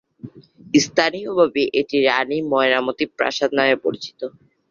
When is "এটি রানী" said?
1.79-2.37